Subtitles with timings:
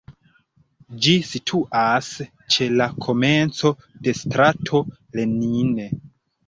[1.03, 2.09] Ĝi situas
[2.55, 3.75] ĉe la komenco
[4.09, 4.85] de strato
[5.21, 5.89] Lenin.